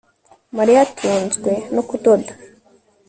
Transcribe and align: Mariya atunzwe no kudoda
Mariya 0.57 0.79
atunzwe 0.87 1.51
no 1.73 1.81
kudoda 1.89 2.33